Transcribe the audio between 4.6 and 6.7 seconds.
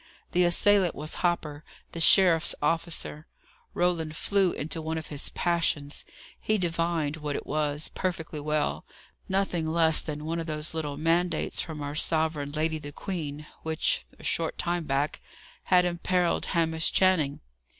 one of his passions. He